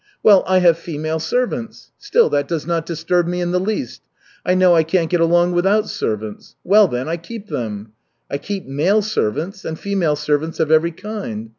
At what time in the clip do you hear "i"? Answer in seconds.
0.47-0.57, 4.43-4.55, 4.73-4.81, 7.07-7.17, 8.27-8.39